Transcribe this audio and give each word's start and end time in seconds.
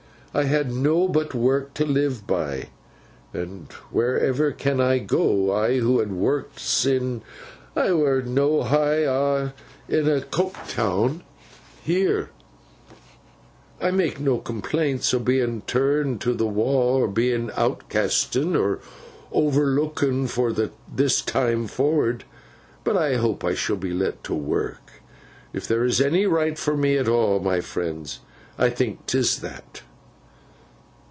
I 0.33 0.45
ha 0.45 0.63
nobbut 0.63 1.33
work 1.33 1.73
to 1.73 1.83
live 1.83 2.25
by; 2.25 2.69
and 3.33 3.67
wheerever 3.93 4.53
can 4.57 4.79
I 4.79 4.97
go, 4.99 5.51
I 5.53 5.79
who 5.79 6.01
ha 6.01 6.09
worked 6.09 6.57
sin 6.57 7.21
I 7.75 7.91
were 7.91 8.21
no 8.21 8.63
heighth 8.63 9.07
at 9.07 9.09
aw, 9.09 9.51
in 9.89 10.05
Coketown 10.31 11.23
heer? 11.83 12.29
I 13.81 13.91
mak' 13.91 14.21
no 14.21 14.37
complaints 14.37 15.13
o' 15.13 15.19
bein 15.19 15.63
turned 15.67 16.21
to 16.21 16.33
the 16.33 16.47
wa', 16.47 17.03
o' 17.03 17.07
bein 17.07 17.51
outcasten 17.57 18.55
and 18.55 18.77
overlooken 19.33 20.27
fro 20.29 20.55
this 20.95 21.21
time 21.21 21.67
forrard, 21.67 22.23
but 22.85 23.15
hope 23.17 23.43
I 23.43 23.53
shall 23.53 23.75
be 23.75 23.91
let 23.91 24.23
to 24.23 24.33
work. 24.33 25.01
If 25.51 25.67
there 25.67 25.83
is 25.83 25.99
any 25.99 26.25
right 26.25 26.57
for 26.57 26.77
me 26.77 26.97
at 26.97 27.09
aw, 27.09 27.39
my 27.39 27.59
friends, 27.59 28.21
I 28.57 28.69
think 28.69 29.07
'tis 29.07 29.39
that. 29.39 29.81